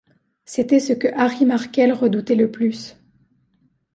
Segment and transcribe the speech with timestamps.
[0.45, 2.97] C’était ce que Harry Markel redoutait le plus.